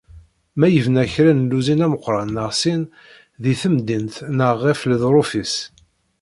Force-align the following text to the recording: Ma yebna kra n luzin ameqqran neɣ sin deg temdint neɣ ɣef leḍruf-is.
Ma 0.59 0.67
yebna 0.71 1.03
kra 1.13 1.31
n 1.35 1.47
luzin 1.49 1.85
ameqqran 1.85 2.29
neɣ 2.35 2.49
sin 2.61 2.81
deg 3.43 3.57
temdint 3.61 4.15
neɣ 4.37 4.51
ɣef 4.65 4.79
leḍruf-is. 4.89 5.55